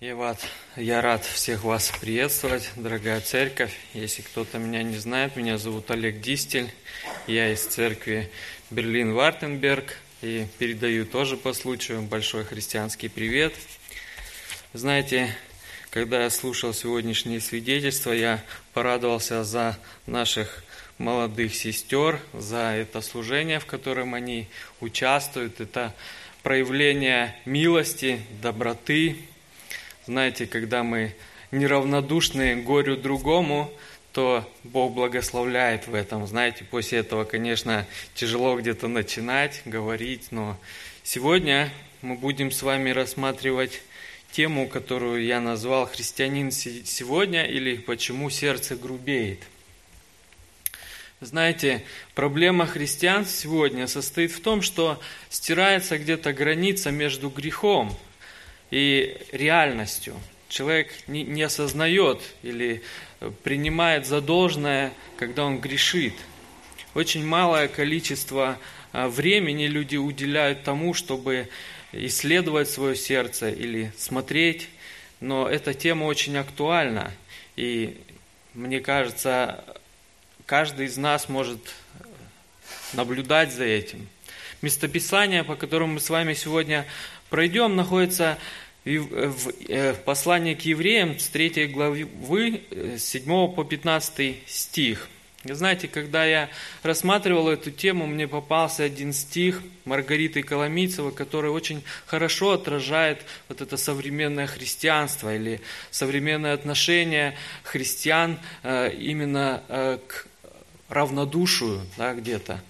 [0.00, 0.38] Я рад,
[0.76, 3.76] я рад всех вас приветствовать, дорогая церковь.
[3.94, 6.70] Если кто-то меня не знает, меня зовут Олег Дистель.
[7.26, 8.30] Я из церкви
[8.70, 13.52] Берлин-Вартенберг и передаю тоже по случаю большой христианский привет.
[14.72, 15.34] Знаете,
[15.90, 18.44] когда я слушал сегодняшние свидетельства, я
[18.74, 19.76] порадовался за
[20.06, 20.62] наших
[20.98, 24.46] молодых сестер, за это служение, в котором они
[24.78, 25.60] участвуют.
[25.60, 25.92] Это
[26.44, 29.16] проявление милости, доброты,
[30.08, 31.14] знаете, когда мы
[31.50, 33.70] неравнодушны горю другому,
[34.14, 36.26] то Бог благословляет в этом.
[36.26, 40.56] Знаете, после этого, конечно, тяжело где-то начинать, говорить, но
[41.02, 43.82] сегодня мы будем с вами рассматривать
[44.32, 49.40] тему, которую я назвал «Христианин сегодня» или «Почему сердце грубеет».
[51.20, 57.94] Знаете, проблема христиан сегодня состоит в том, что стирается где-то граница между грехом–
[58.70, 60.14] и реальностью.
[60.48, 62.82] Человек не, не осознает или
[63.42, 66.14] принимает за должное, когда он грешит.
[66.94, 68.58] Очень малое количество
[68.92, 71.48] а, времени люди уделяют тому, чтобы
[71.92, 74.68] исследовать свое сердце или смотреть,
[75.20, 77.12] но эта тема очень актуальна.
[77.56, 77.98] И
[78.54, 79.64] мне кажется,
[80.46, 81.60] каждый из нас может
[82.92, 84.08] наблюдать за этим.
[84.62, 86.86] Местописание, по которому мы с вами сегодня
[87.30, 88.38] пройдем, находится
[88.84, 92.08] в э, послании к евреям с 3 главы,
[92.96, 95.08] с 7 по 15 стих.
[95.44, 96.48] Знаете, когда я
[96.82, 103.76] рассматривал эту тему, мне попался один стих Маргариты Коломийцевой, который очень хорошо отражает вот это
[103.76, 110.26] современное христианство или современное отношение христиан э, именно э, к
[110.88, 112.60] равнодушию да, где-то.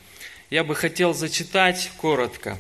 [0.50, 2.58] Я бы хотел зачитать коротко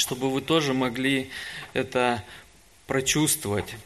[0.00, 1.30] чтобы вы тоже могли
[1.74, 2.24] это
[2.86, 3.76] прочувствовать.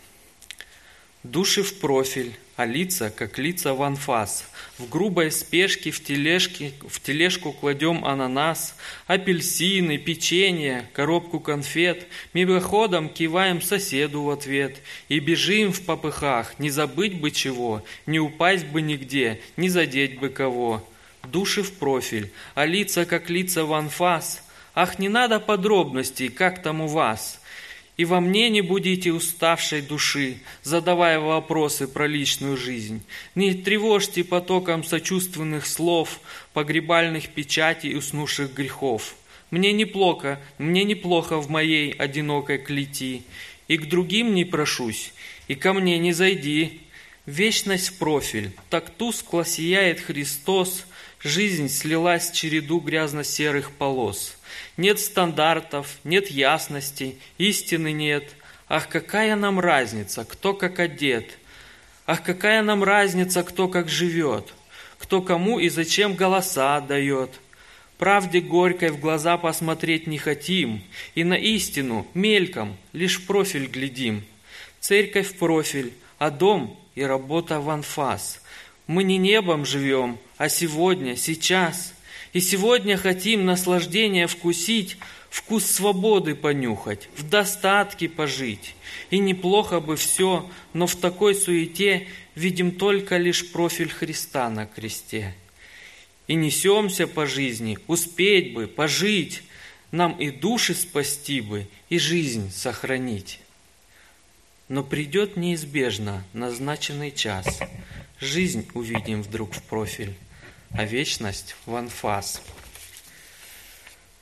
[1.24, 4.46] Души в профиль, а лица, как лица в анфас.
[4.78, 12.06] В грубой спешке в, тележке, в тележку кладем ананас, апельсины, печенье, коробку конфет.
[12.34, 14.76] Мимоходом киваем соседу в ответ
[15.08, 20.28] и бежим в попыхах, не забыть бы чего, не упасть бы нигде, не задеть бы
[20.28, 20.86] кого.
[21.24, 24.43] Души в профиль, а лица, как лица в анфас.
[24.74, 27.40] Ах, не надо подробностей, как там у вас.
[27.96, 33.02] И во мне не будете уставшей души, задавая вопросы про личную жизнь.
[33.36, 36.18] Не тревожьте потоком сочувственных слов,
[36.52, 39.14] погребальных печатей уснувших грехов.
[39.52, 43.22] Мне неплохо, мне неплохо в моей одинокой клети,
[43.68, 45.12] и к другим не прошусь,
[45.46, 46.80] и ко мне не зайди.
[47.26, 50.84] Вечность в профиль, так тускло сияет Христос,
[51.22, 54.36] жизнь слилась в череду грязно-серых полос–
[54.76, 58.34] нет стандартов, нет ясности, истины нет.
[58.68, 61.38] Ах, какая нам разница, кто как одет?
[62.06, 64.52] Ах, какая нам разница, кто как живет?
[64.98, 67.30] Кто кому и зачем голоса отдает?
[67.98, 70.82] Правде горькой в глаза посмотреть не хотим,
[71.14, 74.24] И на истину мельком лишь профиль глядим.
[74.80, 78.42] Церковь в профиль, а дом и работа в анфас.
[78.86, 81.94] Мы не небом живем, а сегодня, сейчас–
[82.34, 84.98] и сегодня хотим наслаждения вкусить,
[85.30, 88.74] вкус свободы понюхать, в достатке пожить.
[89.10, 95.34] И неплохо бы все, но в такой суете видим только лишь профиль Христа на кресте.
[96.26, 99.44] И несемся по жизни, успеть бы, пожить,
[99.92, 103.38] нам и души спасти бы, и жизнь сохранить.
[104.68, 107.60] Но придет неизбежно назначенный час,
[108.18, 110.14] жизнь увидим вдруг в профиль,
[110.74, 112.42] а вечность в анфас.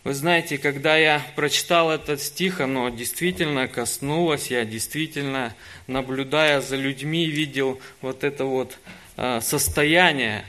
[0.05, 5.55] Вы знаете, когда я прочитал этот стих, оно действительно коснулось, я действительно,
[5.87, 8.79] наблюдая за людьми, видел вот это вот
[9.17, 10.45] а, состояние.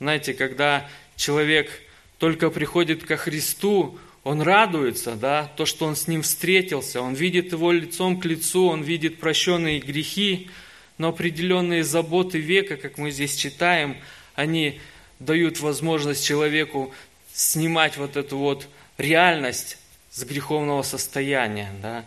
[0.00, 1.70] Знаете, когда человек
[2.18, 7.52] только приходит ко Христу, он радуется, да, то, что он с ним встретился, он видит
[7.52, 10.50] его лицом к лицу, он видит прощенные грехи,
[10.96, 13.96] но определенные заботы века, как мы здесь читаем,
[14.38, 14.80] они
[15.18, 16.94] дают возможность человеку
[17.34, 19.78] снимать вот эту вот реальность
[20.12, 21.72] с греховного состояния.
[21.82, 22.04] Да?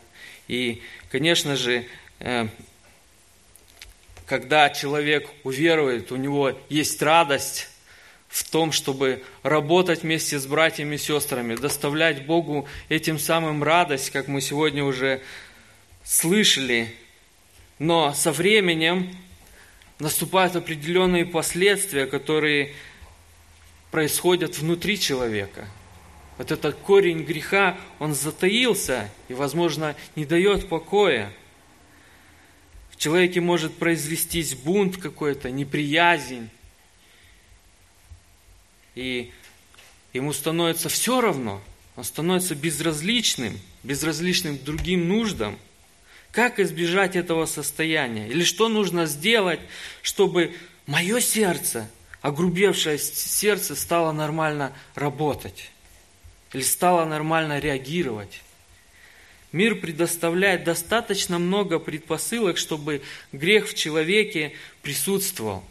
[0.47, 0.81] И,
[1.11, 1.85] конечно же,
[2.19, 2.47] э,
[4.25, 7.67] когда человек уверует, у него есть радость
[8.29, 14.29] в том, чтобы работать вместе с братьями и сестрами, доставлять Богу этим самым радость, как
[14.29, 15.19] мы сегодня уже
[16.05, 16.95] слышали.
[17.77, 19.13] Но со временем
[20.01, 22.73] наступают определенные последствия, которые
[23.91, 25.67] происходят внутри человека.
[26.37, 31.31] Вот этот корень греха, он затаился и, возможно, не дает покоя.
[32.97, 36.49] человеке может произвестись бунт какой-то, неприязнь.
[38.95, 39.31] И
[40.13, 41.61] ему становится все равно,
[41.95, 45.57] он становится безразличным, безразличным к другим нуждам.
[46.31, 48.27] Как избежать этого состояния?
[48.27, 49.59] Или что нужно сделать,
[50.01, 50.55] чтобы
[50.87, 51.89] мое сердце,
[52.21, 55.71] огрубевшее сердце, стало нормально работать?
[56.53, 58.41] Или стало нормально реагировать?
[59.51, 63.01] Мир предоставляет достаточно много предпосылок, чтобы
[63.33, 65.63] грех в человеке присутствовал.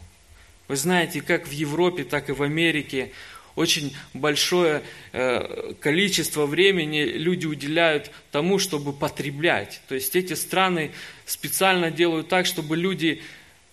[0.67, 3.11] Вы знаете, как в Европе, так и в Америке
[3.55, 9.81] очень большое э, количество времени люди уделяют тому, чтобы потреблять.
[9.87, 10.91] То есть эти страны
[11.25, 13.21] специально делают так, чтобы люди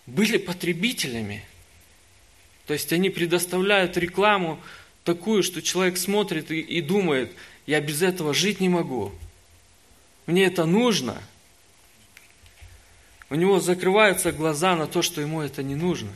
[0.07, 1.45] были потребителями.
[2.67, 4.61] То есть они предоставляют рекламу
[5.05, 7.33] такую, что человек смотрит и, и думает,
[7.67, 9.13] я без этого жить не могу.
[10.27, 11.23] Мне это нужно.
[13.31, 16.11] У него закрываются глаза на то, что ему это не нужно.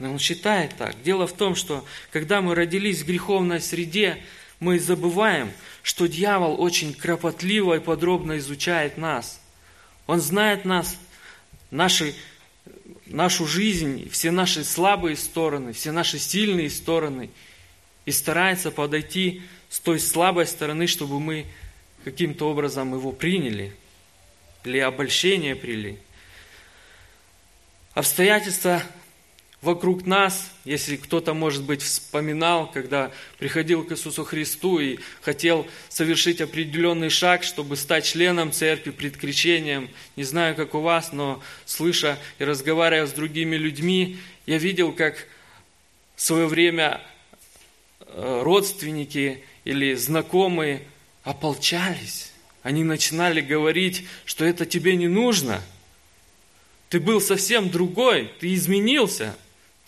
[0.00, 1.00] Но он считает так.
[1.02, 4.22] Дело в том, что когда мы родились в греховной среде,
[4.58, 5.52] мы забываем,
[5.82, 9.40] что дьявол очень кропотливо и подробно изучает нас.
[10.06, 10.98] Он знает нас,
[11.70, 12.14] наши,
[13.06, 17.28] нашу жизнь, все наши слабые стороны, все наши сильные стороны,
[18.06, 21.44] и старается подойти с той слабой стороны, чтобы мы
[22.04, 23.76] каким-то образом его приняли,
[24.64, 25.98] или обольщение приняли.
[27.92, 28.82] Обстоятельства
[29.62, 36.40] вокруг нас, если кто-то, может быть, вспоминал, когда приходил к Иисусу Христу и хотел совершить
[36.40, 42.18] определенный шаг, чтобы стать членом церкви пред крещением, не знаю, как у вас, но слыша
[42.38, 45.26] и разговаривая с другими людьми, я видел, как
[46.16, 47.00] в свое время
[48.00, 50.82] э, родственники или знакомые
[51.22, 52.32] ополчались.
[52.62, 55.62] Они начинали говорить, что это тебе не нужно.
[56.88, 59.36] Ты был совсем другой, ты изменился,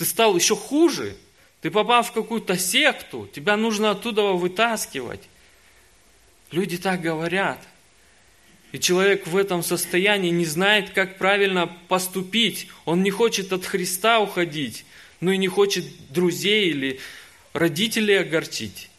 [0.02, 1.16] ты стал еще хуже.
[1.60, 5.20] Ты попал в какую-то секту, тебя нужно оттуда вытаскивать.
[6.50, 7.60] Люди так говорят.
[8.72, 12.66] И человек в этом состоянии не знает, как правильно поступить.
[12.84, 14.84] Он не хочет от Христа уходить,
[15.20, 16.98] но и не хочет друзей или
[17.52, 18.90] родителей огорчить.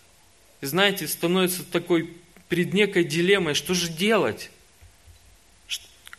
[0.61, 2.13] И знаете, становится такой
[2.47, 4.51] перед некой дилеммой, что же делать?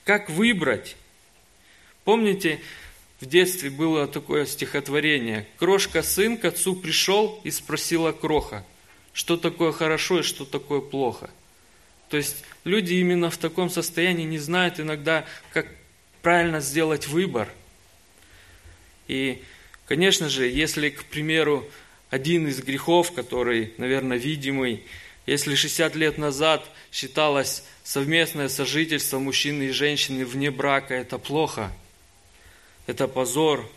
[0.04, 0.96] Как выбрать?
[2.04, 2.60] Помните,
[3.24, 5.46] в детстве было такое стихотворение.
[5.56, 8.66] Крошка сын к отцу пришел и спросила кроха,
[9.14, 11.30] что такое хорошо и что такое плохо.
[12.10, 15.24] То есть люди именно в таком состоянии не знают иногда,
[15.54, 15.66] как
[16.20, 17.48] правильно сделать выбор.
[19.08, 19.42] И,
[19.86, 21.66] конечно же, если, к примеру,
[22.10, 24.84] один из грехов, который, наверное, видимый,
[25.24, 26.62] если 60 лет назад
[26.92, 31.72] считалось совместное сожительство мужчины и женщины вне брака, это плохо,
[32.86, 33.68] это позор.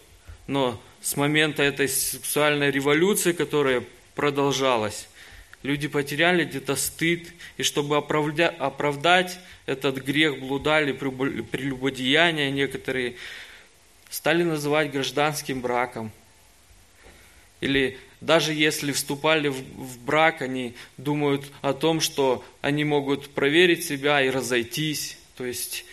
[0.47, 3.83] Но с момента этой сексуальной революции, которая
[4.15, 5.07] продолжалась,
[5.63, 7.27] люди потеряли где-то стыд,
[7.57, 13.15] и чтобы оправдать этот грех блуда или прелюбодеяния, некоторые
[14.09, 16.11] стали называть гражданским браком.
[17.59, 24.21] Или даже если вступали в, брак, они думают о том, что они могут проверить себя
[24.21, 25.17] и разойтись.
[25.35, 25.85] То есть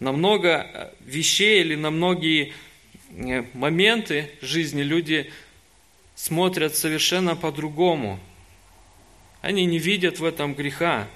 [0.00, 2.52] на много э, вещей или на многие
[3.10, 5.30] э, моменты жизни люди
[6.14, 8.18] смотрят совершенно по-другому.
[9.40, 11.08] Они не видят в этом греха.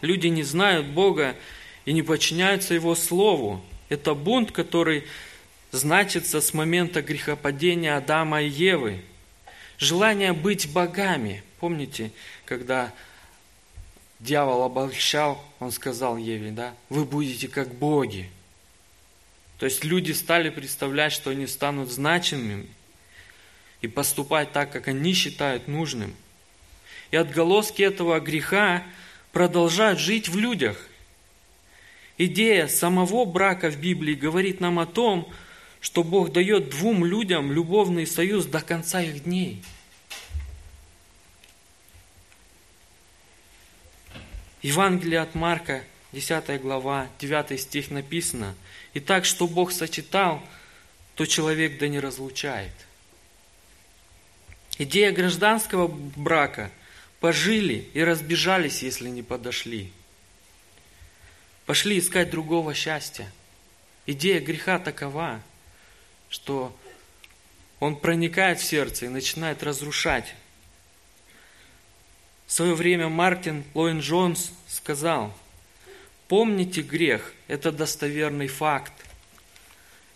[0.00, 1.34] Люди не знают Бога
[1.84, 3.64] и не подчиняются Его Слову.
[3.88, 5.04] Это бунт, который
[5.70, 9.00] значится с момента грехопадения Адама и Евы.
[9.78, 11.42] Желание быть богами.
[11.60, 12.12] Помните,
[12.44, 12.92] когда
[14.20, 18.30] дьявол обольщал, он сказал Еве, да, вы будете как боги.
[19.58, 22.68] То есть люди стали представлять, что они станут значимыми
[23.80, 26.14] и поступать так, как они считают нужным.
[27.10, 28.82] И отголоски этого греха
[29.32, 30.88] продолжают жить в людях.
[32.16, 35.30] Идея самого брака в Библии говорит нам о том,
[35.80, 39.62] что Бог дает двум людям любовный союз до конца их дней.
[44.64, 48.56] Евангелие от Марка, 10 глава, 9 стих написано,
[48.94, 50.42] «И так, что Бог сочетал,
[51.14, 52.72] то человек да не разлучает».
[54.78, 56.72] Идея гражданского брака–
[57.24, 59.90] пожили и разбежались, если не подошли.
[61.64, 63.32] Пошли искать другого счастья.
[64.04, 65.40] Идея греха такова–
[66.28, 66.76] что
[67.80, 70.34] он проникает в сердце и начинает разрушать.
[72.46, 75.32] В свое время Мартин Лоин Джонс сказал,
[76.28, 78.92] Помните грех– это достоверный факт.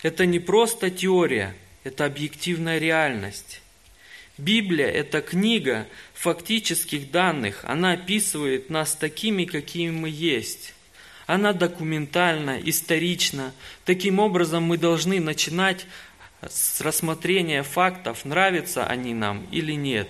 [0.02, 1.54] Это не просто теория,
[1.84, 3.60] это объективная реальность.
[4.38, 7.60] Библия– это книга фактических данных.
[7.64, 10.74] Она описывает нас такими, какими мы есть.
[11.26, 13.52] Она документальна, исторична.
[13.84, 15.86] Таким образом, мы должны начинать
[16.40, 20.08] с рассмотрения фактов, нравятся они нам или нет.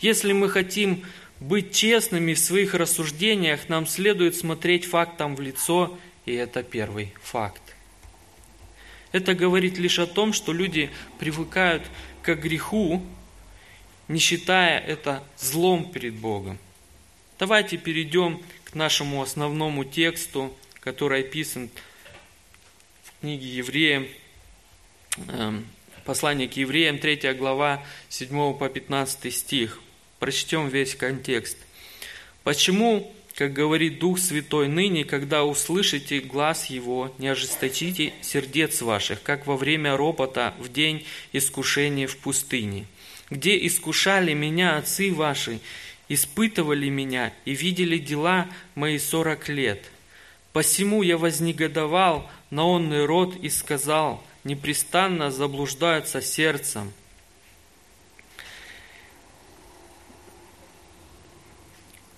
[0.00, 1.04] Если мы хотим
[1.40, 7.62] быть честными в своих рассуждениях, нам следует смотреть фактам в лицо, и это первый факт.
[9.12, 11.82] Это говорит лишь о том, что люди привыкают
[12.22, 13.02] к греху,
[14.06, 16.58] не считая это злом перед Богом.
[17.38, 21.70] Давайте перейдем к нашему основному тексту, который описан
[23.02, 24.06] в книге Евреям,
[25.28, 25.66] эм,
[26.04, 29.80] послание к Евреям, 3 глава, 7 по 15 стих.
[30.20, 31.56] Прочтем весь контекст.
[32.44, 39.46] «Почему, как говорит Дух Святой, ныне, когда услышите глаз Его, не ожесточите сердец ваших, как
[39.46, 42.84] во время ропота в день искушения в пустыне,
[43.30, 45.58] где искушали меня отцы ваши,
[46.10, 49.90] испытывали меня и видели дела мои сорок лет.
[50.52, 56.92] Посему я вознегодовал на онный род и сказал, непрестанно заблуждаются сердцем.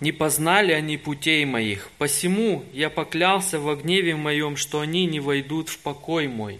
[0.03, 5.69] Не познали они путей моих, посему я поклялся во гневе моем, что они не войдут
[5.69, 6.59] в покой мой.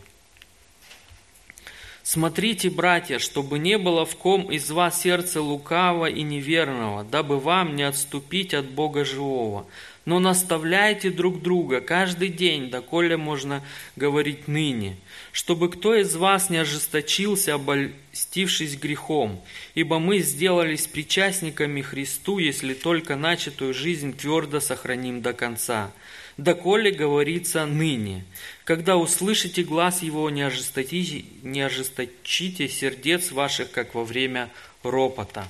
[2.05, 7.75] Смотрите, братья, чтобы не было в ком из вас сердца лукавого и неверного, дабы вам
[7.75, 9.67] не отступить от Бога живого.
[10.05, 13.63] Но наставляйте друг друга каждый день, доколе можно
[13.95, 14.97] говорить ныне,
[15.31, 19.41] чтобы кто из вас не ожесточился, обольстившись грехом,
[19.75, 25.93] ибо мы сделались причастниками Христу, если только начатую жизнь твердо сохраним до конца
[26.37, 28.25] доколе говорится ныне.
[28.65, 34.51] Когда услышите глаз его, не ожесточите, не ожесточите сердец ваших, как во время
[34.83, 35.49] ропота.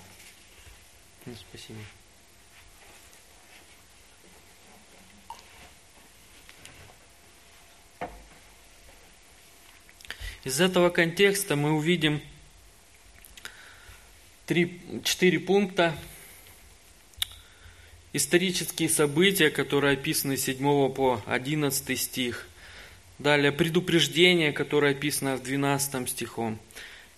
[1.26, 1.78] Ну, спасибо.
[10.44, 12.20] Из этого контекста мы увидим
[14.44, 15.96] три, четыре пункта,
[18.12, 22.48] исторические события, которые описаны с 7 по 11 стих.
[23.20, 26.58] Далее предупреждение, которое описано в 12 стихом.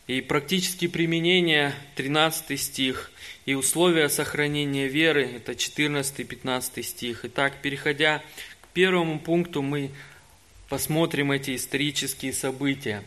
[0.07, 3.11] И практические применения 13 стих.
[3.47, 7.25] И условия сохранения веры, это 14-15 стих.
[7.25, 8.23] Итак, переходя
[8.61, 9.93] к первому пункту, мы
[10.69, 13.02] посмотрим эти исторические события.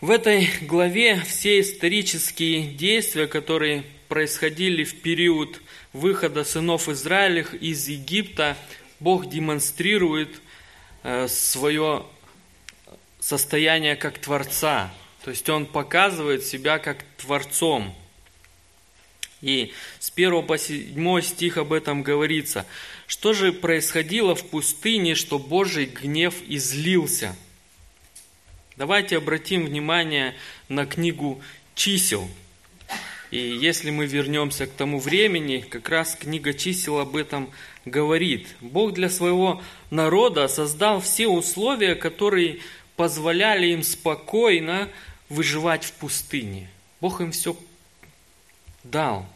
[0.00, 5.60] В этой главе все исторические действия, которые происходили в период
[5.92, 8.56] выхода сынов Израилев из Египта,
[9.00, 10.40] Бог демонстрирует
[11.02, 12.06] э, свое
[13.18, 14.94] состояние как Творца.
[15.24, 17.92] То есть Он показывает себя как Творцом.
[19.40, 22.66] И с 1 по 7 стих об этом говорится.
[23.08, 27.34] Что же происходило в пустыне, что Божий гнев излился?
[28.78, 30.36] Давайте обратим внимание
[30.68, 31.42] на книгу
[31.74, 32.30] чисел–
[33.30, 37.50] и если мы вернемся к тому времени, как раз книга чисел об этом
[37.84, 38.48] говорит.
[38.62, 42.60] Бог для своего народа создал все условия, которые
[42.96, 44.88] позволяли им спокойно
[45.28, 46.70] выживать в пустыне.
[47.02, 47.54] Бог им все
[48.82, 49.26] дал.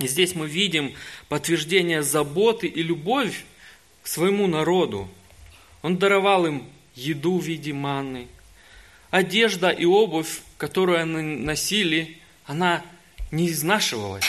[0.00, 0.92] И здесь мы видим
[1.28, 3.44] подтверждение заботы и любовь
[4.02, 5.08] к своему народу.
[5.82, 8.28] Он даровал им еду в виде манны,
[9.10, 12.84] одежда и обувь, которую они носили, она
[13.30, 14.24] не изнашивалась.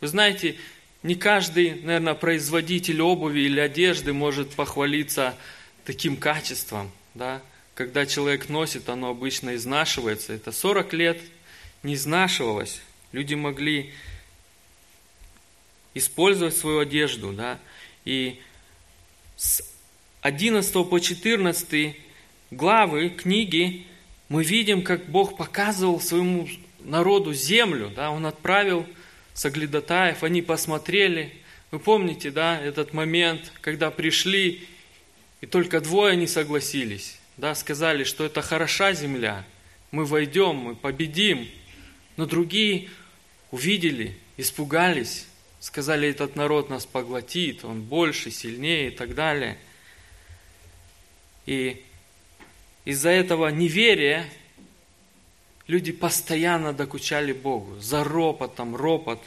[0.00, 0.56] Вы знаете,
[1.02, 5.34] не каждый, наверное, производитель обуви или одежды может похвалиться
[5.84, 6.90] таким качеством.
[7.14, 7.40] Да?
[7.74, 10.32] Когда человек носит, оно обычно изнашивается.
[10.32, 11.20] Это 40 лет
[11.82, 12.80] не изнашивалось.
[13.12, 13.92] Люди могли
[15.94, 17.32] использовать свою одежду.
[17.32, 17.58] Да?
[18.04, 18.40] И
[19.36, 19.62] с
[20.22, 21.96] 11 по 14
[22.50, 23.86] главы книги
[24.28, 26.48] мы видим, как Бог показывал своему
[26.80, 28.84] народу землю, да, он отправил
[29.34, 31.32] соглядатаев, они посмотрели.
[31.70, 34.66] Вы помните, да, этот момент, когда пришли,
[35.40, 39.44] и только двое не согласились, да, сказали, что это хороша земля,
[39.92, 41.48] мы войдем, мы победим.
[42.16, 42.88] Но другие
[43.52, 45.26] увидели, испугались,
[45.60, 49.56] сказали, этот народ нас поглотит, он больше, сильнее и так далее.
[51.48, 51.82] И
[52.84, 54.28] из-за этого неверия
[55.66, 59.22] люди постоянно докучали Богу, за ропотом, ропот.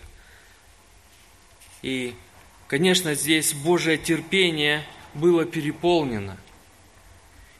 [1.81, 2.13] И
[2.71, 6.37] Конечно, здесь Божье терпение было переполнено.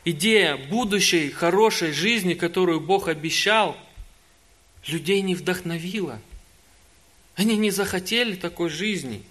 [0.05, 3.75] Идея будущей хорошей жизни, которую Бог обещал,
[4.87, 6.21] людей не вдохновила.
[7.35, 9.21] Они не захотели такой жизни.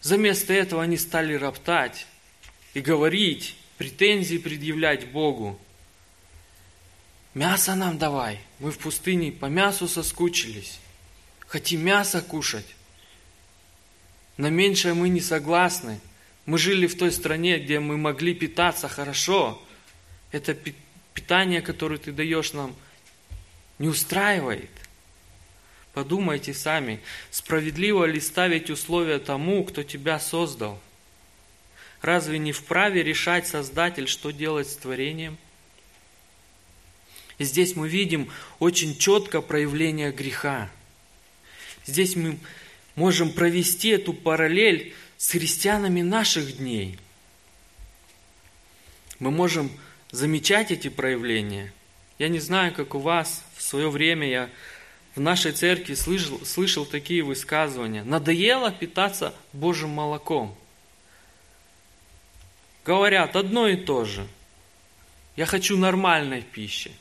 [0.00, 2.06] Заместо этого они стали роптать
[2.72, 5.58] и говорить, претензии предъявлять Богу.
[7.34, 8.38] Мясо нам давай.
[8.60, 10.78] Мы в пустыне по мясу соскучились.
[11.48, 12.76] Хотим мясо кушать.
[14.36, 15.98] На меньшее мы не согласны.
[16.46, 19.60] Мы жили в той стране, где мы могли питаться хорошо.
[20.30, 20.56] Это
[21.12, 22.76] питание, которое ты даешь нам,
[23.80, 24.70] не устраивает.
[25.92, 27.00] Подумайте сами,
[27.32, 30.80] справедливо ли ставить условия тому, кто тебя создал?
[32.02, 35.38] Разве не вправе решать Создатель, что делать с творением?
[37.38, 38.28] И здесь мы видим
[38.58, 40.68] очень четко проявление греха.
[41.86, 42.38] Здесь мы
[42.96, 46.98] можем провести эту параллель с христианами наших дней.
[49.20, 49.70] Мы можем
[50.10, 51.72] замечать эти проявления.
[52.18, 54.50] Я не знаю, как у вас, в свое время я
[55.14, 58.02] в нашей церкви слышал, слышал такие высказывания.
[58.02, 60.56] Надоело питаться Божьим молоком.
[62.84, 64.26] Говорят одно и то же.
[65.36, 66.92] Я хочу нормальной пищи.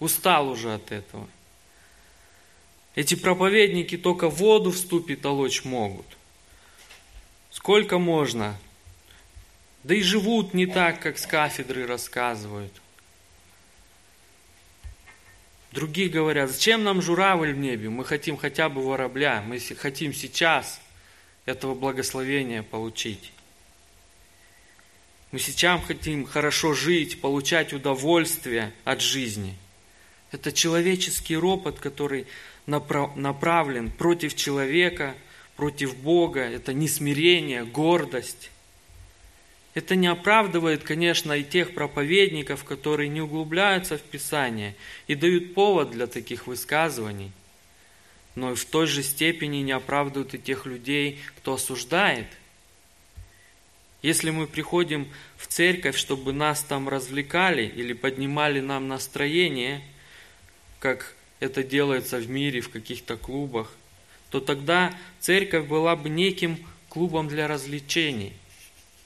[0.00, 1.28] Устал уже от этого.
[2.94, 6.06] Эти проповедники только воду в ступе толочь могут.
[7.50, 8.58] Сколько можно?
[9.84, 12.72] Да и живут не так, как с кафедры рассказывают.
[15.70, 17.88] Другие говорят, зачем нам журавль в небе?
[17.88, 20.80] Мы хотим хотя бы воробля, мы хотим сейчас
[21.46, 23.32] этого благословения получить.
[25.32, 29.56] Мы сейчас хотим хорошо жить, получать удовольствие от жизни.
[30.30, 32.26] Это человеческий ропот, который
[32.66, 35.14] направлен против человека,
[35.56, 36.40] против Бога.
[36.40, 38.50] Это несмирение, гордость.
[39.72, 45.92] Это не оправдывает, конечно, и тех проповедников, которые не углубляются в Писание и дают повод
[45.92, 47.32] для таких высказываний.
[48.34, 52.26] Но и в той же степени не оправдывают и тех людей, кто осуждает.
[54.02, 59.80] Если мы приходим в церковь, чтобы нас там развлекали или поднимали нам настроение,
[60.80, 63.72] как это делается в мире, в каких-то клубах,
[64.30, 68.32] то тогда церковь была бы неким клубом для развлечений.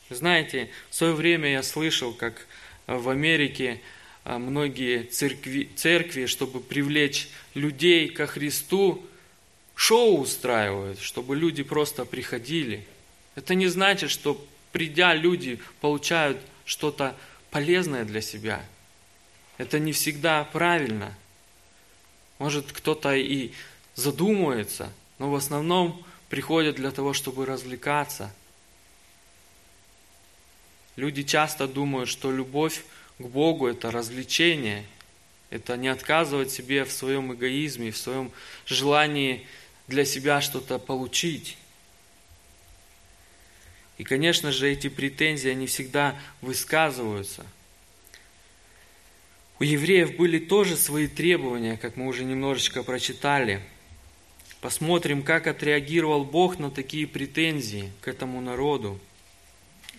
[0.08, 2.46] Знаете, в свое время я слышал, как
[2.86, 3.80] в Америке
[4.24, 9.04] а, многие церкви, церкви, чтобы привлечь людей ко Христу,
[9.74, 12.86] шоу устраивают, чтобы люди просто приходили.
[13.34, 14.42] Это не значит, что
[14.76, 17.16] придя люди получают что-то
[17.50, 18.62] полезное для себя.
[19.56, 21.14] Это не всегда правильно.
[22.38, 23.52] Может, кто-то и
[23.94, 28.30] задумывается, но в основном приходят для того, чтобы развлекаться–
[30.96, 32.82] Люди часто думают, что любовь
[33.18, 34.84] к Богу– это развлечение,
[35.50, 38.32] это не отказывать себе в своем эгоизме, в своем
[38.64, 39.46] желании
[39.88, 41.58] для себя что-то получить.
[43.98, 47.46] И, конечно же, эти претензии, они всегда высказываются.
[49.58, 53.62] У евреев были тоже свои требования, как мы уже немножечко прочитали.
[54.60, 59.00] Посмотрим, как отреагировал Бог на такие претензии к этому народу.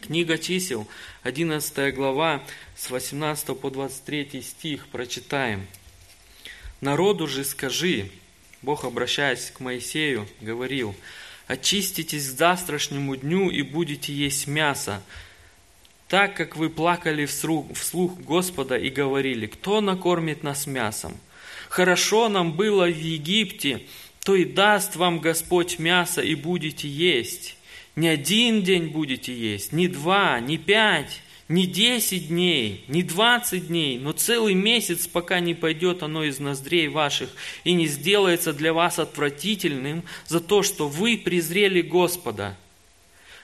[0.01, 0.87] Книга чисел,
[1.23, 2.43] 11 глава,
[2.75, 5.65] с 18 по 23 стих прочитаем.
[6.81, 8.11] «Народу же скажи,
[8.61, 10.95] Бог, обращаясь к Моисею, говорил,
[11.47, 15.01] «Очиститесь к завтрашнему дню и будете есть мясо,
[16.07, 21.17] так как вы плакали вслух, Господа и говорили, кто накормит нас мясом?
[21.69, 23.81] Хорошо нам было в Египте,
[24.23, 27.57] то и даст вам Господь мясо и будете есть.
[27.95, 33.97] Не один день будете есть, не два, не пять, не десять дней, не двадцать дней,
[33.97, 37.29] но целый месяц, пока не пойдет оно из ноздрей ваших
[37.63, 42.57] и не сделается для вас отвратительным за то, что вы презрели Господа,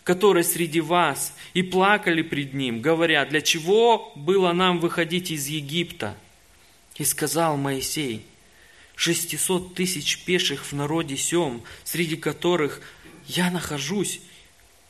[0.04, 6.18] который среди вас, и плакали пред Ним, говоря, для чего было нам выходить из Египта?
[6.98, 8.26] И сказал Моисей,
[8.96, 12.82] шестисот тысяч пеших в народе сем, среди которых
[13.28, 14.20] я нахожусь,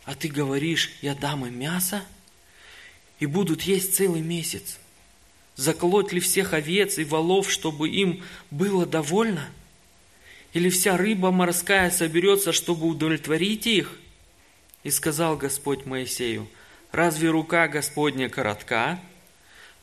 [0.04, 2.04] а ты говоришь, я дам им мясо,
[3.20, 4.80] и будут есть целый месяц.
[5.56, 9.50] Заколоть ли всех овец и волов, чтобы им было довольно?
[10.54, 13.98] Или вся рыба морская соберется, чтобы удовлетворить их?
[14.84, 16.48] И сказал Господь Моисею,
[16.92, 19.00] разве рука Господня коротка?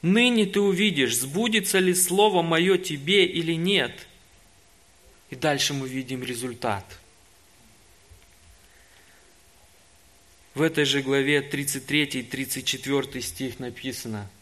[0.02, 4.06] Ныне ты увидишь, сбудется ли слово мое тебе или нет.
[5.30, 6.84] И дальше мы видим результат–
[10.54, 14.28] В этой же главе 33 и 34 стих написано–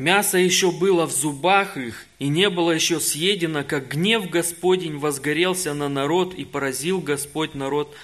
[0.00, 5.74] Мясо еще было в зубах их, и не было еще съедено, как гнев Господень возгорелся
[5.74, 7.94] на народ, и поразил Господь народ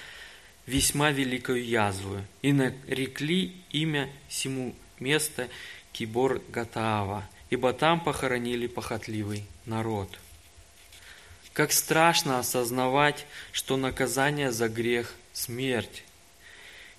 [0.66, 2.26] весьма великою язвою.
[2.42, 5.48] И нарекли имя сему место
[5.96, 10.18] Кибор Гатаава, ибо там похоронили похотливый народ.
[11.52, 16.04] Как страшно осознавать, что наказание за грех– смерть,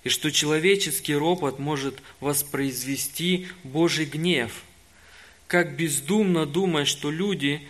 [0.04, 4.64] и что человеческий ропот может воспроизвести Божий гнев–
[5.48, 7.62] как бездумно думать, что люди,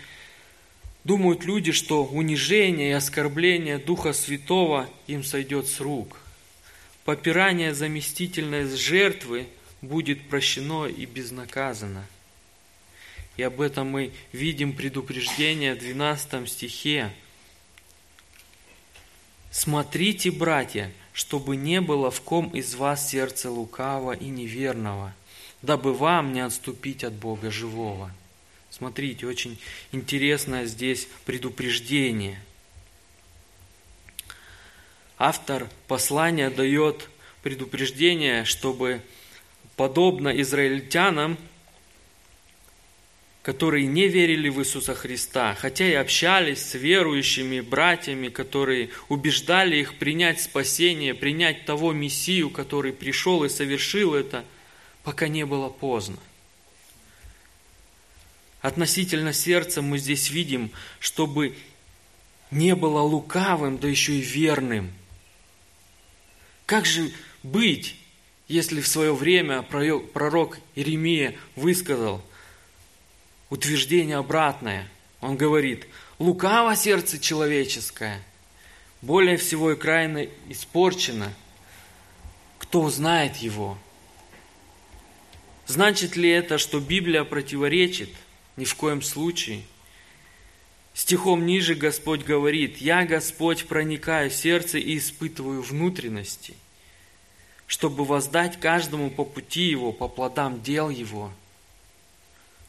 [1.05, 6.19] думают люди, что унижение и оскорбление Духа Святого им сойдет с рук.
[7.05, 9.47] Попирание заместительной жертвы
[9.83, 12.07] будет прощено и безнаказано.
[13.37, 17.13] И об этом мы видим предупреждение в 12 стихе.
[19.51, 25.15] «Смотрите, братья, чтобы не было в ком из вас сердца лукавого и неверного,
[25.63, 28.13] дабы вам не отступить от Бога живого.
[28.71, 29.59] Смотрите, очень
[29.93, 32.41] интересное здесь предупреждение.
[35.17, 37.09] Автор послания дает
[37.43, 39.03] предупреждение, чтобы
[39.79, 41.39] подобно израильтянам,
[43.43, 49.95] которые не верили в Иисуса Христа, хотя и общались с верующими братьями, которые убеждали их
[49.95, 54.45] принять спасение, принять того Мессию, который пришел и совершил это–
[55.09, 56.19] пока не было поздно.
[58.61, 61.57] Относительно сердца мы здесь видим, чтобы
[62.51, 64.93] не было лукавым, да еще и верным.
[66.67, 67.11] Как же
[67.43, 67.97] быть,
[68.49, 72.23] если в свое время пророк Иеремия высказал
[73.51, 74.89] утверждение обратное?
[75.21, 75.87] Он говорит,
[76.19, 78.23] лукаво сердце человеческое,
[79.03, 81.33] более всего и крайне испорчено.
[82.59, 83.79] Кто узнает его?
[85.67, 88.11] Значит ли это, что Библия противоречит?
[88.57, 89.63] Ни в коем случае.
[90.95, 96.55] Стихом ниже Господь говорит, «Я, Господь, проникаю в сердце и испытываю внутренности,
[97.69, 101.33] чтобы воздать каждому по пути его, по плодам дел его».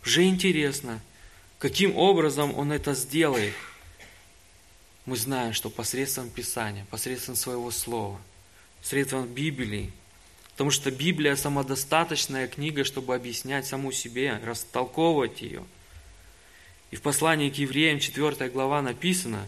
[0.05, 1.01] Уже интересно,
[1.57, 3.55] каким образом Он это сделает.
[5.07, 8.21] Мы знаем, что посредством Писания, посредством Своего Слова,
[8.79, 9.91] посредством Библии–
[10.59, 15.63] Потому что Библия самодостаточная книга, чтобы объяснять саму себе, растолковывать ее.
[16.91, 19.47] И в послании к евреям 4 глава написано,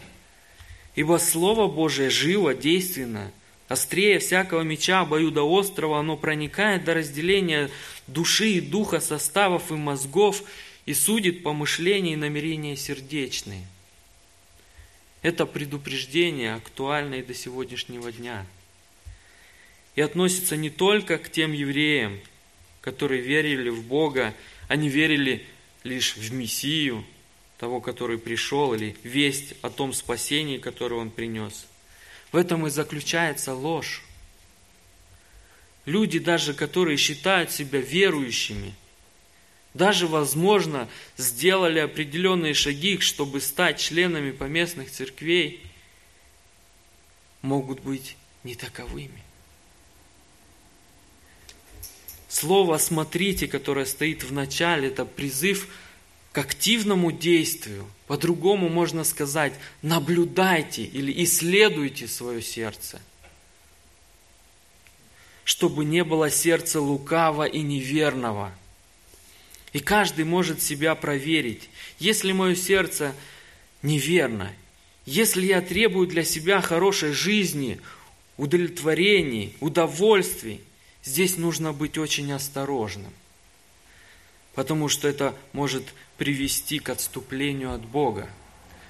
[0.95, 3.33] «Ибо Слово Божие живо, действенно,
[3.71, 7.69] острее всякого меча обоюдоострого, оно проникает до разделения
[8.07, 10.43] души и духа, составов и мозгов,
[10.85, 13.65] и судит помышления и намерения сердечные».
[15.21, 18.45] Это предупреждение актуально и до сегодняшнего дня–
[19.95, 22.19] и относится не только к тем евреям,
[22.81, 24.33] которые верили в Бога,
[24.67, 25.45] они верили
[25.83, 27.05] лишь в Мессию,
[27.57, 31.67] того, который пришел, или весть о том спасении, которое Он принес.
[32.31, 34.03] В этом и заключается ложь.
[35.85, 38.73] Люди даже, которые считают себя верующими,
[39.73, 45.65] даже, возможно, сделали определенные шаги, чтобы стать членами поместных церквей,
[47.41, 49.23] могут быть не таковыми.
[52.27, 55.67] Слово «смотрите», которое стоит в начале, это призыв
[56.31, 57.85] к активному действию.
[58.07, 63.01] По-другому можно сказать, наблюдайте или исследуйте свое сердце,
[65.43, 68.51] чтобы не было сердца лукавого и неверного.
[69.73, 71.69] И каждый может себя проверить.
[71.99, 73.15] Если мое сердце
[73.81, 74.51] неверно,
[75.05, 77.79] если я требую для себя хорошей жизни,
[78.37, 80.61] удовлетворений, удовольствий,
[81.03, 83.11] Здесь нужно быть очень осторожным,
[84.55, 85.83] потому что это может
[86.17, 88.29] привести к отступлению от Бога.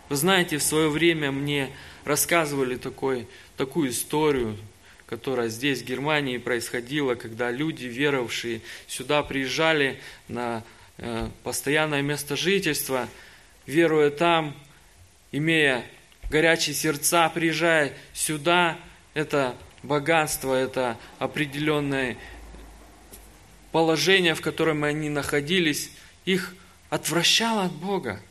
[0.10, 1.70] Вы знаете, в свое время мне
[2.04, 4.58] рассказывали такой, такую историю,
[5.06, 10.64] которая здесь, в Германии, происходила, когда люди, веровавшие сюда, приезжали на
[10.98, 13.08] э, постоянное место жительства,
[13.66, 14.56] веруя там,
[15.32, 15.86] имея
[16.30, 18.78] горячие сердца, приезжая сюда,
[19.14, 22.18] это богатство, это определенное
[23.72, 25.92] положение, в котором они находились,
[26.26, 26.56] их
[26.90, 28.22] отвращало от Бога.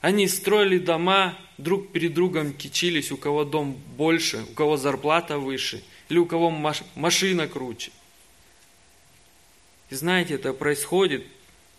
[0.00, 5.82] Они строили дома, друг перед другом кичились, у кого дом больше, у кого зарплата выше,
[6.08, 6.50] или у кого
[6.94, 7.90] машина круче.
[9.90, 11.24] И знаете, это происходит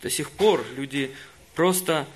[0.02, 1.12] До сих пор люди
[1.56, 2.08] просто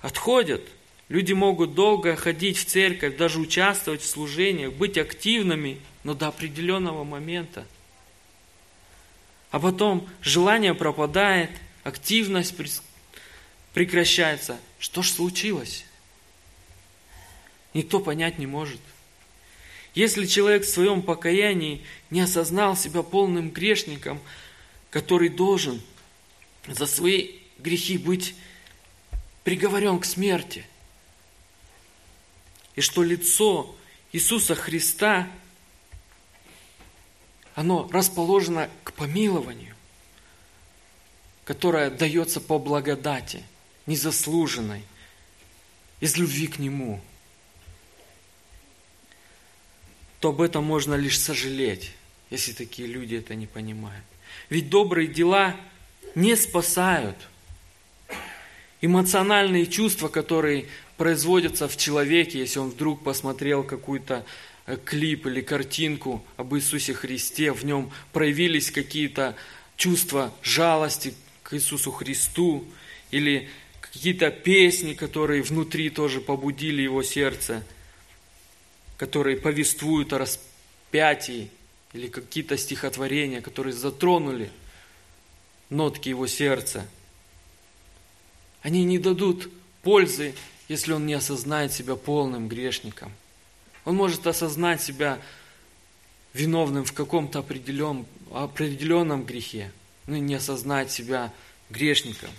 [0.00, 0.62] отходят.
[1.08, 7.04] Люди могут долго ходить в церковь, даже участвовать в служениях, быть активными, но до определенного
[7.04, 7.66] момента.
[9.52, 11.50] А потом желание пропадает,
[11.84, 12.54] активность
[13.74, 14.58] прекращается.
[14.78, 15.84] Что ж случилось?
[17.74, 18.80] Никто понять не может.
[19.94, 24.20] Если человек в своем покаянии не осознал себя полным грешником,
[24.88, 25.82] который должен
[26.66, 28.34] за свои грехи быть
[29.44, 30.64] приговорен к смерти,
[32.74, 33.76] и что лицо
[34.12, 35.28] Иисуса Христа,
[37.54, 39.74] оно расположено к помилованию,
[41.44, 43.42] которое дается по благодати,
[43.86, 44.82] незаслуженной,
[46.00, 47.00] из любви к Нему–
[50.22, 51.90] то об этом можно лишь сожалеть,
[52.30, 54.04] если такие люди это не понимают.
[54.50, 55.56] Ведь добрые дела
[56.14, 57.16] не спасают.
[58.80, 64.24] Эмоциональные чувства, которые производятся в человеке, если он вдруг посмотрел какую-то
[64.84, 69.36] клип или картинку об Иисусе Христе, в нем проявились какие-то
[69.76, 72.64] чувства жалости к Иисусу Христу,
[73.10, 73.48] или
[73.80, 77.62] какие-то песни, которые внутри тоже побудили его сердце–
[79.02, 81.50] которые повествуют о распятии,
[81.92, 84.48] или какие-то стихотворения, которые затронули
[85.70, 86.86] нотки его сердца.
[88.62, 89.50] Они не дадут
[89.82, 90.36] пользы,
[90.68, 93.10] если он не осознает себя полным грешником.
[93.84, 95.18] Он может осознать себя
[96.34, 99.72] виновным в каком-то определенном, определенном грехе,
[100.06, 101.32] но не осознать себя
[101.70, 102.30] грешником.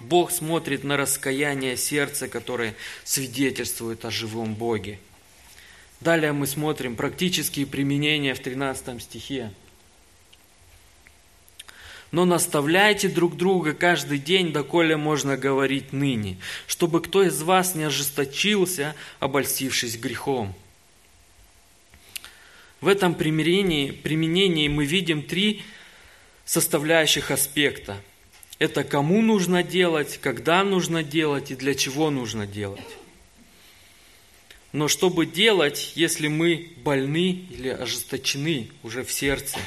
[0.00, 4.98] Бог смотрит на раскаяние сердца, которое свидетельствует о живом Боге.
[6.00, 9.52] Далее мы смотрим практические применения в 13 стихе.
[12.14, 16.36] Но наставляйте друг друга каждый день, доколе можно говорить ныне,
[16.68, 20.54] чтобы кто из вас не ожесточился, обольстившись грехом.
[22.80, 25.64] В этом примирении, применении мы видим три
[26.44, 28.00] составляющих аспекта.
[28.60, 32.96] Это кому нужно делать, когда нужно делать и для чего нужно делать.
[34.70, 39.58] Но чтобы делать, если мы больны или ожесточены уже в сердце?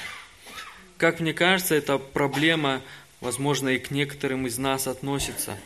[0.98, 2.82] Как мне кажется, эта проблема,
[3.22, 5.58] возможно, и к некоторым из нас относится.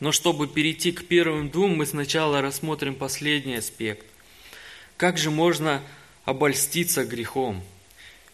[0.00, 4.04] Но чтобы перейти к первым двум, мы сначала рассмотрим последний аспект.
[4.98, 5.82] Как же можно
[6.26, 7.62] обольститься грехом?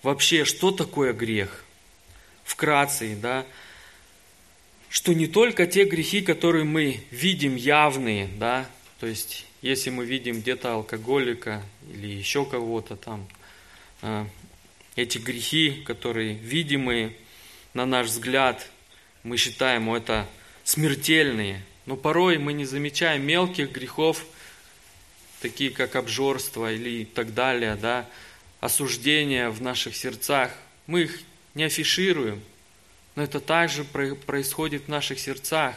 [0.02, 1.64] Вообще, что такое грех?
[2.42, 3.46] Вкратце, да,
[4.88, 10.40] что не только те грехи, которые мы видим явные, да, то есть, если мы видим
[10.40, 11.62] где-то алкоголика
[11.92, 13.28] или еще кого-то там,
[14.02, 14.26] а,
[15.02, 17.14] эти грехи, которые видимые,
[17.74, 18.66] на наш взгляд,
[19.22, 20.26] мы считаем это
[20.64, 21.64] смертельные.
[21.86, 24.24] Но порой мы не замечаем мелких грехов,
[25.40, 28.06] такие как обжорство или так далее, да,
[28.60, 30.52] осуждения в наших сердцах.
[30.86, 31.20] Мы их
[31.54, 32.42] не афишируем,
[33.16, 35.74] но это также происходит в наших сердцах.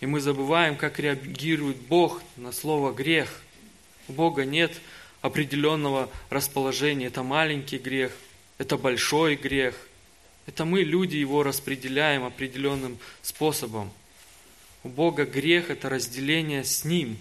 [0.00, 3.40] И мы забываем, как реагирует Бог на слово грех.
[4.08, 4.72] У Бога нет
[5.26, 7.06] определенного расположения.
[7.06, 8.12] Это маленький грех,
[8.58, 9.74] это большой грех.
[10.46, 13.92] Это мы, люди, его распределяем определенным способом.
[14.84, 17.18] У Бога грех– это разделение с Ним.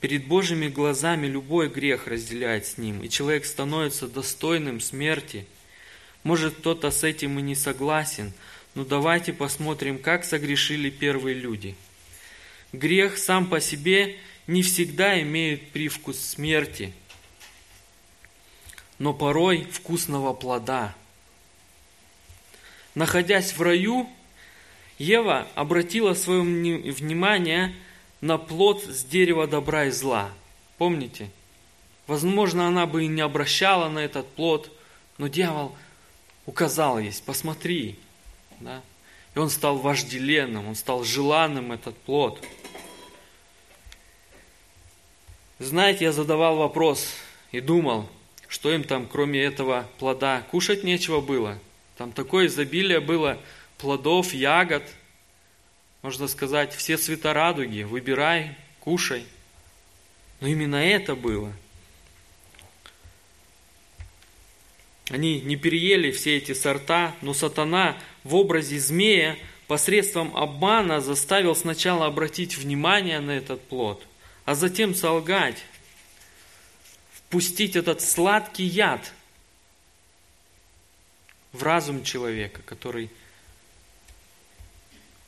[0.00, 5.46] Перед Божьими глазами любой грех разделяет с Ним, и человек становится достойным смерти.
[6.24, 8.32] Может, кто-то с этим и не согласен–
[8.78, 11.74] но давайте посмотрим, как согрешили первые люди.
[12.72, 14.14] Грех сам по себе
[14.48, 16.92] не всегда имеет привкус смерти,
[18.98, 20.94] но порой вкусного плода.
[22.96, 24.08] Находясь в раю,
[24.98, 27.76] Ева обратила свое внимание
[28.20, 30.30] на плод с дерева добра и зла.
[30.78, 31.30] Помните?
[32.08, 34.72] Возможно, она бы и не обращала на этот плод,
[35.18, 35.76] но дьявол
[36.46, 37.98] указал ей, посмотри,
[38.60, 38.82] да?
[39.34, 42.42] И он стал вожделенным, он стал желанным, этот плод.
[45.58, 47.14] Знаете, я задавал вопрос
[47.52, 48.08] и думал,
[48.48, 51.58] что им там, кроме этого плода, кушать нечего было.
[51.96, 53.38] Там такое изобилие было
[53.76, 54.84] плодов, ягод,
[56.02, 59.24] можно сказать, все цвета радуги, выбирай, кушай.
[60.40, 61.52] Но именно это было–
[65.10, 72.06] Они не переели все эти сорта, но сатана в образе змея посредством обмана заставил сначала
[72.06, 74.06] обратить внимание на этот плод,
[74.48, 75.62] а затем солгать,
[77.12, 79.12] впустить этот сладкий яд.
[81.52, 83.10] в разум человека, который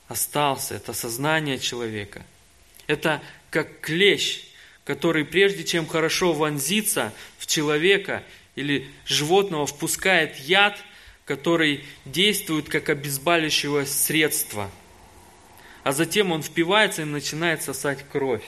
[0.09, 2.25] остался, это сознание человека.
[2.87, 4.41] Это как клещ,
[4.85, 10.83] который прежде чем хорошо вонзиться в человека или животного, впускает яд,
[11.27, 14.71] который действует как обезболивающее средство.
[15.85, 18.45] А затем он впивается и начинает сосать кровь.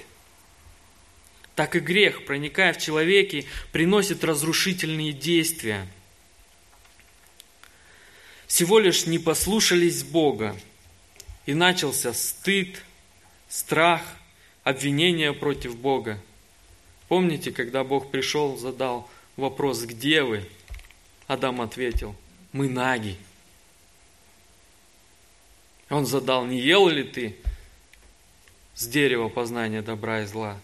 [1.55, 5.87] Так и грех, проникая в человеке, приносит разрушительные действия.
[8.47, 10.57] Всего лишь не послушались Бога,
[11.47, 12.83] и начался стыд,
[13.49, 14.03] страх,
[14.65, 16.19] обвинение против Бога.
[17.09, 20.49] Помните, когда Бог пришел, задал вопрос, где вы?
[21.27, 22.15] Адам ответил,
[22.53, 23.17] мы наги.
[25.91, 27.37] Он задал, не ел ли ты
[28.75, 30.59] с дерева познания добра и зла?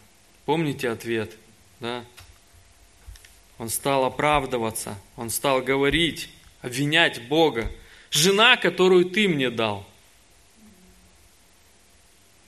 [0.48, 1.36] Помните ответ?
[1.78, 2.06] Да?
[3.58, 6.30] Он стал оправдываться, он стал говорить,
[6.62, 7.70] обвинять Бога.
[8.10, 9.86] Жена, которую ты мне дал.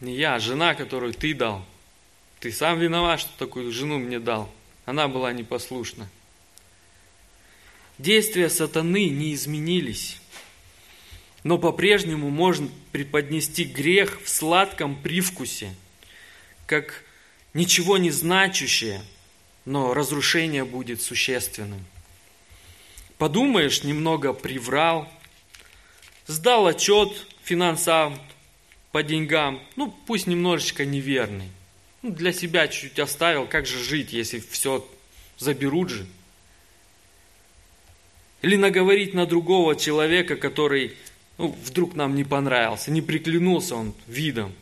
[0.00, 1.62] Не я, а жена, которую ты дал.
[2.38, 4.50] Ты сам виноват, что такую жену мне дал.
[4.86, 6.08] Она была непослушна.
[7.98, 10.22] Действия сатаны не изменились,
[11.44, 15.74] но по-прежнему можно преподнести грех в сладком привкусе,
[16.64, 17.04] как
[17.54, 19.02] ничего не значащее,
[19.64, 21.84] но разрушение будет существенным.
[23.18, 25.10] Подумаешь, немного приврал,
[26.26, 28.18] сдал отчет финансам
[28.92, 31.48] по деньгам, ну пусть немножечко неверный.
[32.02, 34.88] Ну, для себя чуть-чуть оставил, как же жить, если все
[35.38, 36.06] заберут же.
[38.40, 40.96] Или наговорить на другого человека, который
[41.36, 44.54] ну, вдруг нам не понравился, не приглянулся он видом.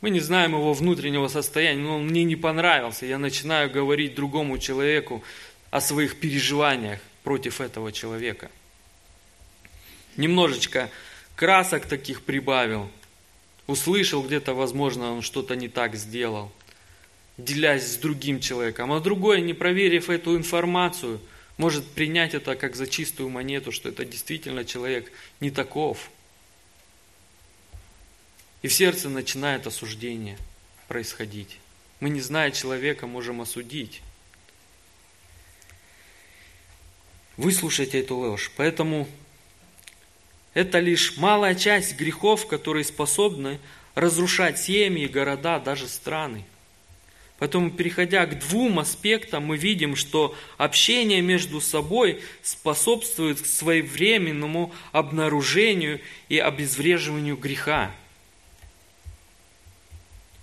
[0.00, 3.06] Мы не знаем его внутреннего состояния, но он мне не понравился.
[3.06, 5.22] Я начинаю говорить другому человеку
[5.70, 8.50] о своих переживаниях против этого человека.
[10.16, 10.90] Немножечко
[11.34, 12.90] красок таких прибавил.
[13.66, 16.52] Услышал где-то, возможно, он что-то не так сделал,
[17.38, 18.92] делясь с другим человеком.
[18.92, 21.20] А другой, не проверив эту информацию–
[21.56, 26.10] может принять это как за чистую монету, что это действительно человек не таков.
[28.62, 30.38] И в сердце начинает осуждение
[30.88, 31.58] происходить.
[32.00, 34.02] Мы, не зная человека, можем осудить.
[37.36, 38.50] Выслушайте эту ложь.
[38.56, 39.08] Поэтому
[40.54, 43.58] это лишь малая часть грехов, которые способны
[43.94, 46.44] разрушать семьи, города, даже страны.
[47.38, 56.38] Поэтому, переходя к двум аспектам, мы видим, что общение между собой способствует своевременному обнаружению и
[56.38, 57.94] обезвреживанию греха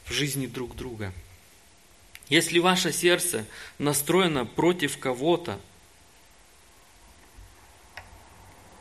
[0.06, 1.14] в жизни друг друга.
[2.30, 3.46] Если ваше сердце
[3.78, 5.60] настроено против кого-то,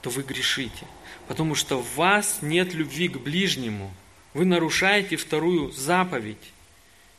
[0.00, 0.86] то вы грешите,
[1.28, 3.92] потому что в вас нет любви к ближнему.
[4.34, 6.52] Вы нарушаете вторую заповедь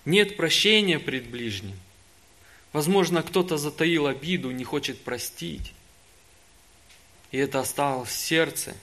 [0.05, 1.77] нет прощения пред ближним.
[2.73, 5.73] Возможно, кто-то затаил обиду, не хочет простить.
[7.31, 8.75] И это осталось в сердце.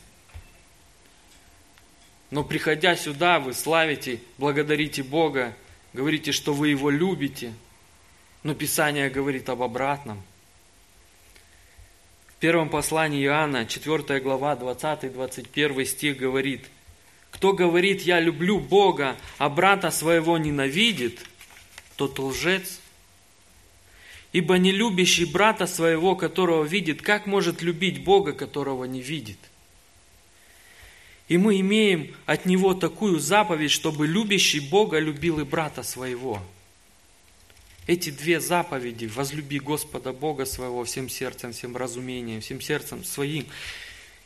[2.31, 5.57] Но приходя сюда, вы славите, благодарите Бога,
[5.93, 7.53] говорите, что вы Его любите.
[8.43, 10.23] Но Писание говорит об обратном.
[12.29, 16.65] В первом послании Иоанна, 4 глава, 20-21 стих говорит–
[17.31, 21.21] кто говорит, я люблю Бога, а брата своего ненавидит,
[21.97, 22.81] тот лжец.
[24.33, 29.39] Ибо не любящий брата своего, которого видит, как может любить Бога, которого не видит?
[31.31, 36.43] И мы имеем от Него такую заповедь, чтобы любящий Бога любил и брата своего.
[37.87, 43.47] Эти две заповеди, возлюби Господа Бога своего всем сердцем, всем разумением, всем сердцем своим,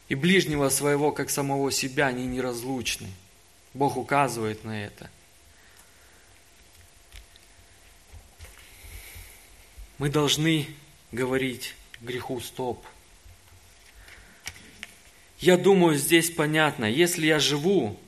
[0.09, 3.11] и ближнего своего, как самого себя, они неразлучны.
[3.75, 5.11] Бог указывает на это.
[9.99, 10.69] Мы должны
[11.13, 12.83] говорить греху стоп.
[15.45, 17.99] Я думаю, здесь понятно, если я живу,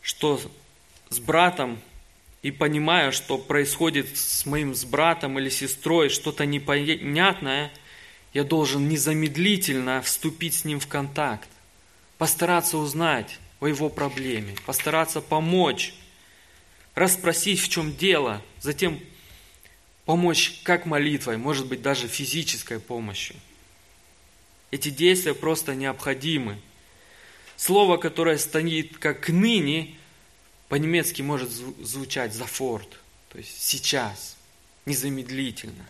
[0.00, 0.40] что
[1.08, 1.80] с братом
[2.42, 7.72] и понимаю, что происходит с моим с братом или сестрой что-то непонятное–
[8.36, 11.48] я должен незамедлительно вступить с ним в контакт,
[12.18, 15.94] постараться узнать о его проблеме, постараться помочь,
[16.94, 19.00] расспросить, в чем дело, затем
[20.04, 23.36] помочь как молитвой, может быть, даже физической помощью.
[24.70, 26.58] Эти действия просто необходимы.
[27.56, 29.94] Слово, которое стоит как ныне,
[30.68, 33.00] по-немецки может звучать «зафорт»,
[33.30, 34.36] то есть сейчас,
[34.84, 35.86] незамедлительно.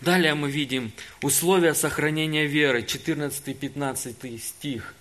[0.00, 0.92] Далее мы видим
[1.22, 4.94] условия сохранения веры, 14-15 стих.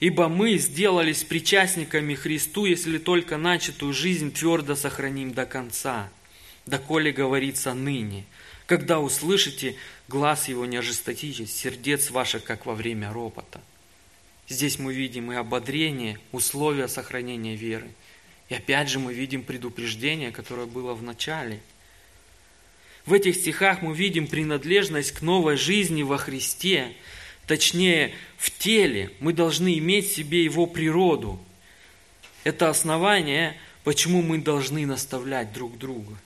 [0.00, 6.10] «Ибо мы сделались причастниками Христу, если только начатую жизнь твердо сохраним до конца,
[6.66, 8.24] доколе говорится ныне.
[8.72, 9.76] Когда услышите,
[10.08, 13.60] глаз его не ожесточите, сердец ваших, как во время ропота».
[14.48, 17.90] Здесь мы видим и ободрение, условия сохранения веры.
[18.48, 21.60] И опять же мы видим предупреждение, которое было в начале–
[23.04, 26.94] в этих стихах мы видим принадлежность к новой жизни во Христе,
[27.46, 29.10] точнее, в теле.
[29.18, 31.38] Мы должны иметь в себе Его природу.
[32.44, 36.16] Это основание, почему мы должны наставлять друг друга.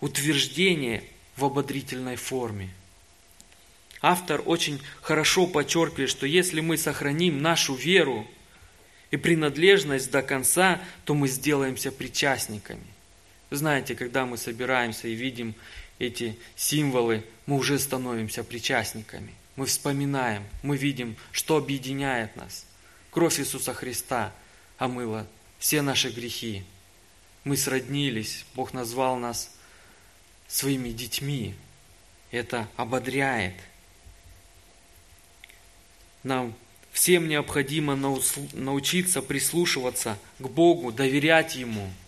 [0.00, 1.02] Утверждение
[1.36, 2.70] в ободрительной форме.
[4.00, 8.26] Автор очень хорошо подчеркивает, что если мы сохраним нашу веру
[9.12, 12.86] и принадлежность до конца, то мы сделаемся причастниками.
[13.50, 15.54] Знаете, когда мы собираемся и видим
[15.98, 19.34] эти символы, мы уже становимся причастниками.
[19.56, 22.66] Мы вспоминаем, мы видим, что объединяет нас.
[23.10, 24.32] Кровь Иисуса Христа
[24.78, 25.26] омыла
[25.58, 26.64] все наши грехи.
[27.44, 29.54] Мы сроднились, Бог назвал нас
[30.54, 31.54] своими детьми.
[32.30, 33.54] Это ободряет.
[36.22, 36.54] Нам
[36.92, 37.96] всем необходимо
[38.52, 41.90] научиться прислушиваться к Богу, доверять Ему–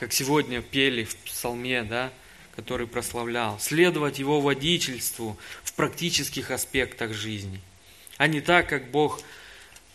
[0.00, 2.10] как сегодня пели в псалме, да,
[2.56, 7.60] который прославлял, следовать Его водительству в практических аспектах жизни,
[8.16, 9.20] а не так, как Бог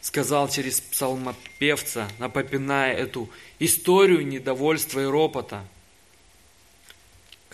[0.01, 3.29] сказал через псалмопевца, напоминая эту
[3.59, 5.65] историю недовольства и ропота,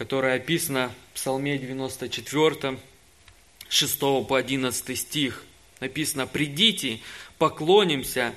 [0.02, 2.80] которая описана в Псалме 94,
[3.70, 5.46] 6 по 11 стих.
[5.80, 7.02] Написано, «Придите,
[7.38, 8.34] поклонимся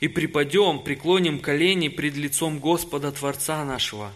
[0.00, 4.14] и припадем, преклоним колени пред лицом Господа Творца нашего.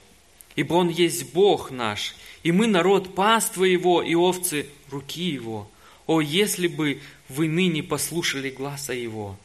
[0.57, 5.70] Ибо Он есть Бог наш, и мы народ паства Его и овцы руки Его.
[6.07, 9.36] О, если бы вы ныне послушали гласа Его!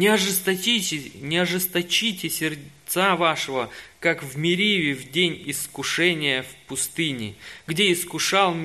[0.00, 7.34] Не ожесточите, не ожесточите сердца вашего, как в Мериве в день искушения в пустыне,
[7.66, 8.56] где, искушал,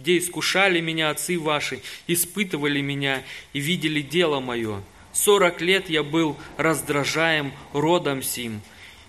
[0.00, 3.22] где искушали меня отцы ваши, испытывали меня
[3.52, 4.82] и видели дело мое.
[5.12, 8.60] Сорок лет я был раздражаем родом сим,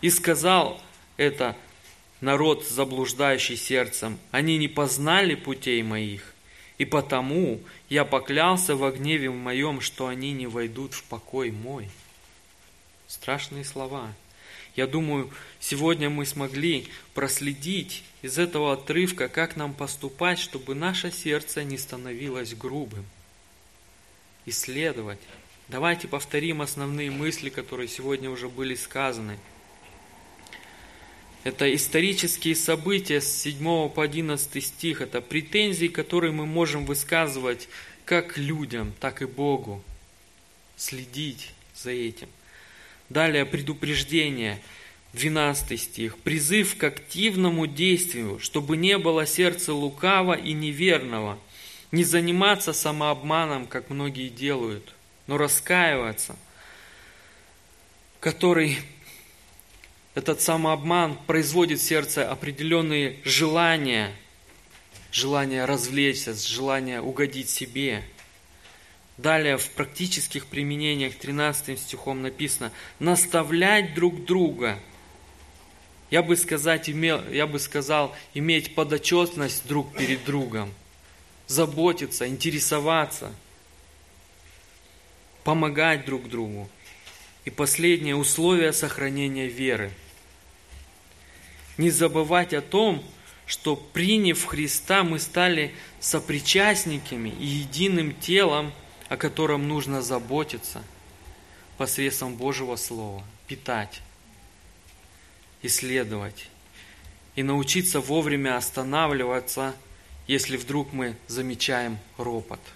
[0.02, 0.80] и сказал
[1.18, 1.58] это
[2.20, 6.36] народ, заблуждающий сердцем, они не познали путей моих,
[6.82, 7.60] и потому
[7.90, 11.88] я поклялся во гневе моем, что они не войдут в покой мой.
[13.08, 14.12] Страшные слова.
[14.76, 15.30] Я думаю,
[15.60, 22.56] сегодня мы смогли проследить из этого отрывка, как нам поступать, чтобы наше сердце не становилось
[22.56, 23.06] грубым.
[24.48, 25.20] Исследовать,
[25.68, 29.38] Давайте повторим основные мысли, которые сегодня уже были сказаны.
[31.44, 35.02] Это исторические события с 7 по 11 стих.
[35.02, 37.68] Это претензии, которые мы можем высказывать
[38.06, 39.84] как людям, так и Богу.
[40.78, 42.30] Следить за этим.
[43.10, 44.62] Далее предупреждение,
[45.14, 46.18] 12 стих.
[46.18, 51.40] Призыв к активному действию, чтобы не было сердца лукава и неверного,
[51.92, 54.94] не заниматься самообманом, как многие делают–
[55.32, 56.36] но раскаиваться,
[58.20, 58.78] который
[60.14, 64.12] этот самообман производит в сердце определенные желания,
[65.12, 68.04] желание развлечься, желание угодить себе.
[69.18, 74.80] Далее в практических применениях 13 стихом написано «наставлять друг друга».
[76.10, 80.74] Я бы, сказать, имел, я бы сказал, иметь подотчетность друг перед другом,
[81.48, 83.32] заботиться, интересоваться–
[85.44, 86.70] помогать друг другу.
[87.46, 89.92] И последнее условие сохранения веры.
[91.82, 93.04] Не забывать о том,
[93.48, 98.72] что приняв Христа, мы стали сопричастниками и единым телом,
[99.10, 100.84] о котором нужно заботиться
[101.80, 104.04] посредством Божьего Слова, питать,
[105.64, 106.50] исследовать
[107.36, 109.74] и научиться вовремя останавливаться,
[110.28, 112.60] если вдруг мы замечаем ропот–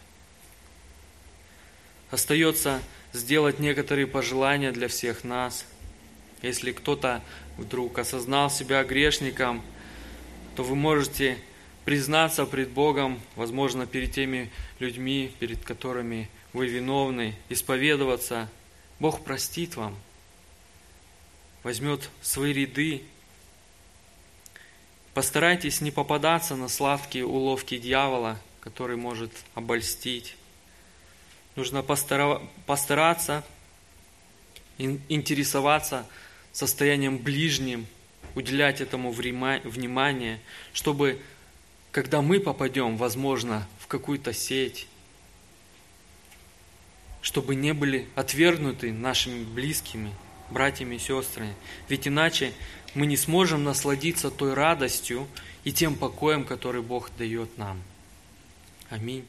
[2.12, 2.82] Остается
[3.14, 5.66] сделать некоторые пожелания для всех нас.
[6.42, 7.22] Если кто-то
[7.58, 9.62] вдруг осознал себя грешником,
[10.56, 11.38] то вы можете
[11.84, 14.50] признаться пред Богом, возможно, перед теми
[14.80, 18.50] людьми, перед которыми вы виновны, исповедоваться.
[19.00, 19.96] Бог простит вам,
[21.64, 23.04] возьмет свои ряды.
[25.14, 30.36] Постарайтесь не попадаться на сладкие уловки дьявола, который может обольстить.
[31.56, 33.46] Нужно постараться
[34.78, 36.06] интересоваться
[36.56, 37.86] состоянием ближним,
[38.34, 40.40] уделять этому внимание,
[40.72, 41.20] чтобы
[41.92, 44.88] когда мы попадем, возможно, в какую-то сеть,
[47.22, 50.14] чтобы не были отвергнуты нашими близкими,
[50.50, 51.54] братьями и сестрами.
[51.90, 52.54] Ведь иначе
[52.94, 55.28] мы не сможем насладиться той радостью
[55.66, 57.82] и тем покоем, который Бог дает нам.
[58.90, 59.26] Аминь.